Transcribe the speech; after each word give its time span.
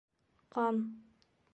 Ҡан... 0.55 0.81